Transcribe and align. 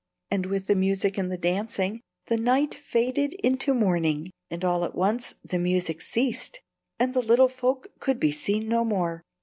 And, 0.31 0.47
with 0.47 0.65
the 0.65 0.73
music 0.75 1.15
and 1.19 1.31
the 1.31 1.37
dancing, 1.37 2.01
the 2.25 2.35
night 2.35 2.73
faded 2.73 3.35
into 3.43 3.71
morning. 3.71 4.31
And 4.49 4.65
all 4.65 4.83
at 4.83 4.95
once 4.95 5.35
the 5.43 5.59
music 5.59 6.01
ceased 6.01 6.59
and 6.97 7.13
the 7.13 7.21
little 7.21 7.47
folk 7.47 7.89
could 7.99 8.19
be 8.19 8.31
seen 8.31 8.67
no 8.67 8.83
more. 8.83 9.21